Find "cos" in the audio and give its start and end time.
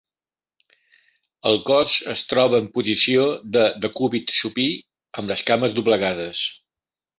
1.67-1.97